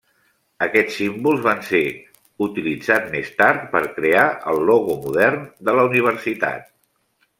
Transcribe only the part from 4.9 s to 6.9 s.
modern de la universitat.